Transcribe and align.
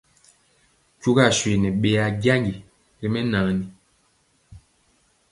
Ntugaswe 0.97 1.51
nɛ 1.61 1.69
ɓeyaa 1.81 2.09
janji 2.23 2.55
ri 2.99 3.07
mɛnaani. 3.13 3.65